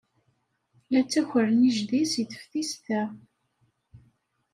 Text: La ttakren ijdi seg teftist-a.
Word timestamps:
La 0.91 1.01
ttakren 1.03 1.59
ijdi 1.69 2.01
seg 2.11 2.25
teftist-a. 2.31 3.01